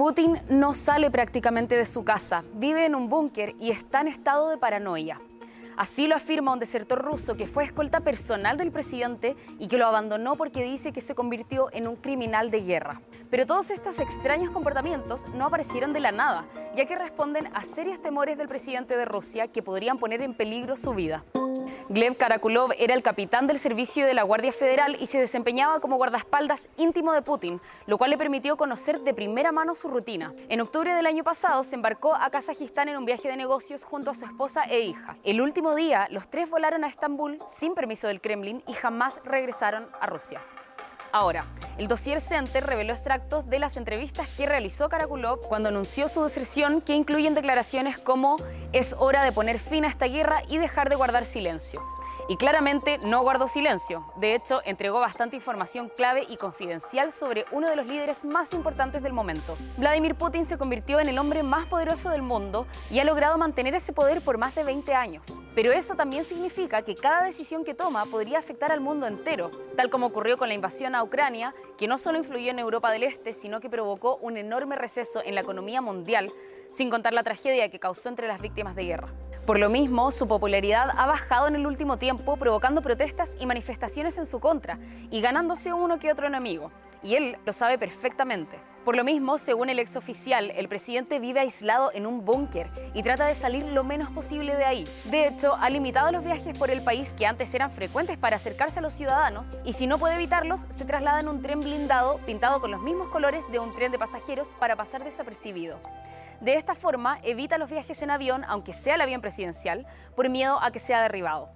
Putin 0.00 0.40
no 0.48 0.72
sale 0.72 1.10
prácticamente 1.10 1.76
de 1.76 1.84
su 1.84 2.04
casa, 2.04 2.42
vive 2.54 2.86
en 2.86 2.94
un 2.94 3.10
búnker 3.10 3.54
y 3.60 3.70
está 3.70 4.00
en 4.00 4.08
estado 4.08 4.48
de 4.48 4.56
paranoia. 4.56 5.20
Así 5.76 6.06
lo 6.06 6.16
afirma 6.16 6.54
un 6.54 6.58
desertor 6.58 7.04
ruso 7.04 7.34
que 7.34 7.46
fue 7.46 7.64
escolta 7.64 8.00
personal 8.00 8.56
del 8.56 8.72
presidente 8.72 9.36
y 9.58 9.68
que 9.68 9.76
lo 9.76 9.86
abandonó 9.86 10.36
porque 10.36 10.64
dice 10.64 10.94
que 10.94 11.02
se 11.02 11.14
convirtió 11.14 11.68
en 11.72 11.86
un 11.86 11.96
criminal 11.96 12.50
de 12.50 12.62
guerra. 12.62 13.02
Pero 13.28 13.46
todos 13.46 13.68
estos 13.68 13.98
extraños 13.98 14.48
comportamientos 14.48 15.20
no 15.34 15.44
aparecieron 15.44 15.92
de 15.92 16.00
la 16.00 16.12
nada, 16.12 16.46
ya 16.74 16.86
que 16.86 16.96
responden 16.96 17.54
a 17.54 17.66
serios 17.66 18.00
temores 18.00 18.38
del 18.38 18.48
presidente 18.48 18.96
de 18.96 19.04
Rusia 19.04 19.48
que 19.48 19.62
podrían 19.62 19.98
poner 19.98 20.22
en 20.22 20.32
peligro 20.32 20.78
su 20.78 20.94
vida. 20.94 21.24
Gleb 21.88 22.16
Karakulov 22.16 22.72
era 22.78 22.94
el 22.94 23.02
capitán 23.02 23.46
del 23.46 23.58
servicio 23.58 24.06
de 24.06 24.14
la 24.14 24.22
Guardia 24.22 24.52
Federal 24.52 24.96
y 25.00 25.06
se 25.06 25.18
desempeñaba 25.18 25.80
como 25.80 25.96
guardaespaldas 25.96 26.68
íntimo 26.76 27.12
de 27.12 27.22
Putin, 27.22 27.60
lo 27.86 27.98
cual 27.98 28.10
le 28.10 28.18
permitió 28.18 28.56
conocer 28.56 29.00
de 29.00 29.14
primera 29.14 29.52
mano 29.52 29.74
su 29.74 29.88
rutina. 29.88 30.32
En 30.48 30.60
octubre 30.60 30.94
del 30.94 31.06
año 31.06 31.24
pasado 31.24 31.64
se 31.64 31.74
embarcó 31.74 32.14
a 32.14 32.30
Kazajistán 32.30 32.88
en 32.88 32.96
un 32.96 33.04
viaje 33.04 33.28
de 33.28 33.36
negocios 33.36 33.84
junto 33.84 34.10
a 34.10 34.14
su 34.14 34.24
esposa 34.24 34.64
e 34.64 34.80
hija. 34.80 35.16
El 35.24 35.40
último 35.40 35.74
día, 35.74 36.08
los 36.10 36.28
tres 36.28 36.48
volaron 36.48 36.84
a 36.84 36.88
Estambul 36.88 37.38
sin 37.58 37.74
permiso 37.74 38.06
del 38.06 38.20
Kremlin 38.20 38.62
y 38.66 38.72
jamás 38.72 39.18
regresaron 39.24 39.88
a 40.00 40.06
Rusia. 40.06 40.40
Ahora, 41.12 41.46
el 41.76 41.88
Dossier 41.88 42.20
Center 42.20 42.64
reveló 42.64 42.92
extractos 42.92 43.48
de 43.48 43.58
las 43.58 43.76
entrevistas 43.76 44.28
que 44.36 44.46
realizó 44.46 44.88
Karakulov 44.88 45.40
cuando 45.48 45.70
anunció 45.70 46.08
su 46.08 46.22
deserción 46.22 46.80
que 46.80 46.94
incluyen 46.94 47.34
declaraciones 47.34 47.98
como 47.98 48.36
es 48.72 48.94
hora 48.98 49.24
de 49.24 49.32
poner 49.32 49.58
fin 49.58 49.84
a 49.84 49.88
esta 49.88 50.06
guerra 50.06 50.42
y 50.48 50.58
dejar 50.58 50.88
de 50.88 50.96
guardar 50.96 51.26
silencio. 51.26 51.82
Y 52.28 52.36
claramente 52.36 52.98
no 52.98 53.22
guardó 53.22 53.48
silencio. 53.48 54.04
De 54.16 54.34
hecho, 54.34 54.60
entregó 54.64 55.00
bastante 55.00 55.34
información 55.34 55.90
clave 55.96 56.26
y 56.28 56.36
confidencial 56.36 57.10
sobre 57.12 57.44
uno 57.50 57.68
de 57.68 57.74
los 57.74 57.86
líderes 57.86 58.24
más 58.24 58.52
importantes 58.52 59.02
del 59.02 59.12
momento. 59.12 59.56
Vladimir 59.76 60.14
Putin 60.14 60.44
se 60.44 60.58
convirtió 60.58 61.00
en 61.00 61.08
el 61.08 61.18
hombre 61.18 61.42
más 61.42 61.66
poderoso 61.66 62.10
del 62.10 62.22
mundo 62.22 62.66
y 62.88 63.00
ha 63.00 63.04
logrado 63.04 63.36
mantener 63.36 63.74
ese 63.74 63.92
poder 63.92 64.20
por 64.20 64.38
más 64.38 64.54
de 64.54 64.62
20 64.62 64.94
años. 64.94 65.24
Pero 65.56 65.72
eso 65.72 65.96
también 65.96 66.24
significa 66.24 66.82
que 66.82 66.94
cada 66.94 67.24
decisión 67.24 67.64
que 67.64 67.74
toma 67.74 68.04
podría 68.06 68.38
afectar 68.38 68.70
al 68.70 68.80
mundo 68.80 69.08
entero, 69.08 69.50
tal 69.76 69.90
como 69.90 70.06
ocurrió 70.06 70.38
con 70.38 70.48
la 70.48 70.54
invasión 70.54 70.94
a 70.94 70.99
Ucrania, 71.02 71.54
que 71.78 71.88
no 71.88 71.98
solo 71.98 72.18
influyó 72.18 72.50
en 72.50 72.58
Europa 72.58 72.90
del 72.92 73.02
Este, 73.02 73.32
sino 73.32 73.60
que 73.60 73.70
provocó 73.70 74.16
un 74.16 74.36
enorme 74.36 74.76
receso 74.76 75.22
en 75.24 75.34
la 75.34 75.40
economía 75.40 75.80
mundial, 75.80 76.32
sin 76.70 76.90
contar 76.90 77.12
la 77.12 77.22
tragedia 77.22 77.70
que 77.70 77.78
causó 77.78 78.08
entre 78.08 78.28
las 78.28 78.40
víctimas 78.40 78.76
de 78.76 78.84
guerra. 78.84 79.08
Por 79.46 79.58
lo 79.58 79.70
mismo, 79.70 80.10
su 80.10 80.28
popularidad 80.28 80.90
ha 80.96 81.06
bajado 81.06 81.48
en 81.48 81.56
el 81.56 81.66
último 81.66 81.96
tiempo, 81.96 82.36
provocando 82.36 82.82
protestas 82.82 83.34
y 83.40 83.46
manifestaciones 83.46 84.18
en 84.18 84.26
su 84.26 84.38
contra 84.38 84.78
y 85.10 85.20
ganándose 85.20 85.72
uno 85.72 85.98
que 85.98 86.12
otro 86.12 86.26
enemigo. 86.26 86.70
Y 87.02 87.14
él 87.14 87.38
lo 87.46 87.52
sabe 87.52 87.78
perfectamente. 87.78 88.58
Por 88.84 88.96
lo 88.96 89.04
mismo, 89.04 89.38
según 89.38 89.68
el 89.68 89.78
exoficial, 89.78 90.50
el 90.52 90.68
presidente 90.68 91.18
vive 91.18 91.40
aislado 91.40 91.90
en 91.92 92.06
un 92.06 92.24
búnker 92.24 92.70
y 92.94 93.02
trata 93.02 93.26
de 93.26 93.34
salir 93.34 93.64
lo 93.64 93.84
menos 93.84 94.08
posible 94.10 94.56
de 94.56 94.64
ahí. 94.64 94.84
De 95.04 95.26
hecho, 95.26 95.54
ha 95.54 95.68
limitado 95.68 96.12
los 96.12 96.24
viajes 96.24 96.56
por 96.56 96.70
el 96.70 96.82
país 96.82 97.12
que 97.12 97.26
antes 97.26 97.52
eran 97.52 97.70
frecuentes 97.70 98.16
para 98.16 98.36
acercarse 98.36 98.78
a 98.78 98.82
los 98.82 98.94
ciudadanos 98.94 99.46
y 99.64 99.74
si 99.74 99.86
no 99.86 99.98
puede 99.98 100.14
evitarlos, 100.14 100.60
se 100.76 100.84
traslada 100.84 101.20
en 101.20 101.28
un 101.28 101.42
tren 101.42 101.60
blindado 101.60 102.18
pintado 102.24 102.60
con 102.60 102.70
los 102.70 102.80
mismos 102.80 103.08
colores 103.08 103.44
de 103.50 103.58
un 103.58 103.70
tren 103.70 103.92
de 103.92 103.98
pasajeros 103.98 104.48
para 104.58 104.76
pasar 104.76 105.04
desapercibido. 105.04 105.78
De 106.40 106.54
esta 106.54 106.74
forma, 106.74 107.18
evita 107.22 107.58
los 107.58 107.68
viajes 107.68 108.00
en 108.00 108.10
avión, 108.10 108.44
aunque 108.48 108.72
sea 108.72 108.94
el 108.94 109.02
avión 109.02 109.20
presidencial, 109.20 109.86
por 110.16 110.28
miedo 110.30 110.58
a 110.62 110.70
que 110.70 110.78
sea 110.78 111.02
derribado. 111.02 111.50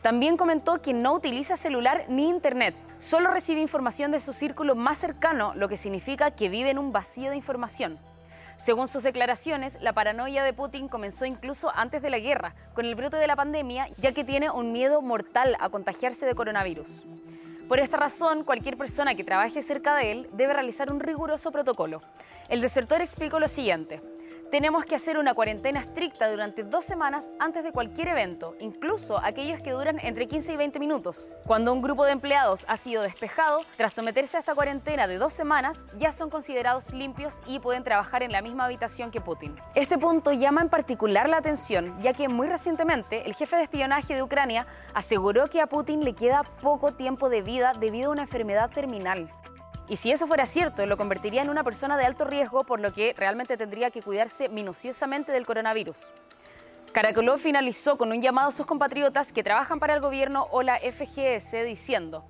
También 0.00 0.36
comentó 0.36 0.80
que 0.80 0.92
no 0.92 1.12
utiliza 1.12 1.56
celular 1.56 2.04
ni 2.08 2.28
internet, 2.28 2.74
solo 2.98 3.30
recibe 3.30 3.60
información 3.60 4.12
de 4.12 4.20
su 4.20 4.32
círculo 4.32 4.74
más 4.74 4.98
cercano, 4.98 5.52
lo 5.54 5.68
que 5.68 5.76
significa 5.76 6.30
que 6.30 6.48
vive 6.48 6.70
en 6.70 6.78
un 6.78 6.92
vacío 6.92 7.30
de 7.30 7.36
información. 7.36 7.98
Según 8.56 8.88
sus 8.88 9.02
declaraciones, 9.02 9.76
la 9.80 9.92
paranoia 9.92 10.42
de 10.42 10.52
Putin 10.52 10.88
comenzó 10.88 11.26
incluso 11.26 11.70
antes 11.74 12.00
de 12.02 12.10
la 12.10 12.18
guerra, 12.18 12.54
con 12.74 12.86
el 12.86 12.94
brote 12.94 13.16
de 13.16 13.26
la 13.26 13.36
pandemia, 13.36 13.88
ya 13.98 14.12
que 14.12 14.24
tiene 14.24 14.50
un 14.50 14.72
miedo 14.72 15.02
mortal 15.02 15.56
a 15.60 15.68
contagiarse 15.68 16.24
de 16.24 16.34
coronavirus. 16.34 17.04
Por 17.68 17.80
esta 17.80 17.96
razón, 17.96 18.44
cualquier 18.44 18.76
persona 18.76 19.14
que 19.14 19.24
trabaje 19.24 19.60
cerca 19.60 19.96
de 19.96 20.12
él 20.12 20.30
debe 20.32 20.52
realizar 20.52 20.92
un 20.92 21.00
riguroso 21.00 21.50
protocolo. 21.50 22.00
El 22.48 22.60
desertor 22.60 23.00
explicó 23.00 23.40
lo 23.40 23.48
siguiente. 23.48 24.00
Tenemos 24.50 24.84
que 24.84 24.94
hacer 24.94 25.18
una 25.18 25.34
cuarentena 25.34 25.80
estricta 25.80 26.30
durante 26.30 26.62
dos 26.62 26.84
semanas 26.84 27.28
antes 27.40 27.64
de 27.64 27.72
cualquier 27.72 28.08
evento, 28.08 28.54
incluso 28.60 29.18
aquellos 29.18 29.60
que 29.60 29.72
duran 29.72 29.98
entre 30.00 30.26
15 30.26 30.52
y 30.52 30.56
20 30.56 30.78
minutos. 30.78 31.26
Cuando 31.46 31.72
un 31.72 31.82
grupo 31.82 32.04
de 32.04 32.12
empleados 32.12 32.64
ha 32.68 32.76
sido 32.76 33.02
despejado, 33.02 33.58
tras 33.76 33.92
someterse 33.92 34.36
a 34.36 34.40
esta 34.40 34.54
cuarentena 34.54 35.08
de 35.08 35.18
dos 35.18 35.32
semanas, 35.32 35.84
ya 35.98 36.12
son 36.12 36.30
considerados 36.30 36.92
limpios 36.92 37.34
y 37.48 37.58
pueden 37.58 37.82
trabajar 37.82 38.22
en 38.22 38.30
la 38.30 38.40
misma 38.40 38.66
habitación 38.66 39.10
que 39.10 39.20
Putin. 39.20 39.56
Este 39.74 39.98
punto 39.98 40.32
llama 40.32 40.60
en 40.62 40.68
particular 40.68 41.28
la 41.28 41.38
atención, 41.38 42.00
ya 42.00 42.12
que 42.12 42.28
muy 42.28 42.46
recientemente 42.46 43.26
el 43.26 43.34
jefe 43.34 43.56
de 43.56 43.64
espionaje 43.64 44.14
de 44.14 44.22
Ucrania 44.22 44.66
aseguró 44.94 45.48
que 45.48 45.60
a 45.60 45.66
Putin 45.66 46.02
le 46.02 46.14
queda 46.14 46.44
poco 46.62 46.92
tiempo 46.92 47.28
de 47.28 47.42
vida 47.42 47.72
debido 47.78 48.10
a 48.10 48.12
una 48.12 48.22
enfermedad 48.22 48.70
terminal. 48.70 49.28
Y 49.88 49.96
si 49.96 50.10
eso 50.10 50.26
fuera 50.26 50.46
cierto, 50.46 50.84
lo 50.86 50.96
convertiría 50.96 51.42
en 51.42 51.50
una 51.50 51.62
persona 51.62 51.96
de 51.96 52.04
alto 52.04 52.24
riesgo, 52.24 52.64
por 52.64 52.80
lo 52.80 52.92
que 52.92 53.14
realmente 53.16 53.56
tendría 53.56 53.90
que 53.90 54.02
cuidarse 54.02 54.48
minuciosamente 54.48 55.30
del 55.30 55.46
coronavirus. 55.46 56.12
Caracolov 56.92 57.38
finalizó 57.38 57.96
con 57.96 58.10
un 58.10 58.20
llamado 58.20 58.48
a 58.48 58.52
sus 58.52 58.66
compatriotas 58.66 59.32
que 59.32 59.44
trabajan 59.44 59.78
para 59.78 59.94
el 59.94 60.00
gobierno 60.00 60.48
o 60.50 60.62
la 60.62 60.78
FGS 60.78 61.64
diciendo, 61.64 62.24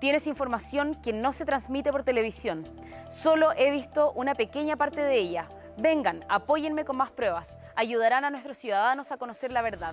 tienes 0.00 0.26
información 0.26 0.94
que 0.94 1.12
no 1.12 1.32
se 1.32 1.44
transmite 1.44 1.90
por 1.92 2.04
televisión. 2.04 2.64
Solo 3.10 3.50
he 3.56 3.70
visto 3.70 4.12
una 4.12 4.34
pequeña 4.34 4.76
parte 4.76 5.02
de 5.02 5.18
ella. 5.18 5.48
Vengan, 5.76 6.24
apóyenme 6.28 6.84
con 6.84 6.96
más 6.96 7.10
pruebas. 7.10 7.58
Ayudarán 7.74 8.24
a 8.24 8.30
nuestros 8.30 8.56
ciudadanos 8.56 9.12
a 9.12 9.16
conocer 9.16 9.52
la 9.52 9.62
verdad. 9.62 9.92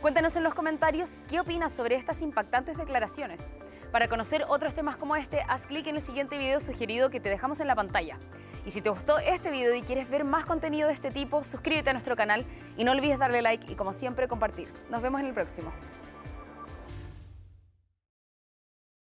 Cuéntanos 0.00 0.34
en 0.36 0.44
los 0.44 0.54
comentarios 0.54 1.18
qué 1.28 1.40
opinas 1.40 1.74
sobre 1.74 1.94
estas 1.94 2.22
impactantes 2.22 2.78
declaraciones. 2.78 3.52
Para 3.92 4.08
conocer 4.08 4.46
otros 4.48 4.72
temas 4.72 4.96
como 4.96 5.14
este, 5.14 5.42
haz 5.46 5.66
clic 5.66 5.86
en 5.88 5.96
el 5.96 6.02
siguiente 6.02 6.38
video 6.38 6.58
sugerido 6.58 7.10
que 7.10 7.20
te 7.20 7.28
dejamos 7.28 7.60
en 7.60 7.66
la 7.66 7.74
pantalla. 7.74 8.18
Y 8.64 8.70
si 8.70 8.80
te 8.80 8.88
gustó 8.88 9.18
este 9.18 9.50
video 9.50 9.74
y 9.74 9.82
quieres 9.82 10.08
ver 10.08 10.24
más 10.24 10.46
contenido 10.46 10.88
de 10.88 10.94
este 10.94 11.10
tipo, 11.10 11.44
suscríbete 11.44 11.90
a 11.90 11.92
nuestro 11.92 12.16
canal 12.16 12.46
y 12.78 12.84
no 12.84 12.92
olvides 12.92 13.18
darle 13.18 13.42
like 13.42 13.70
y 13.70 13.74
como 13.74 13.92
siempre 13.92 14.26
compartir. 14.26 14.72
Nos 14.88 15.02
vemos 15.02 15.20
en 15.20 15.26
el 15.26 15.34
próximo. 15.34 15.70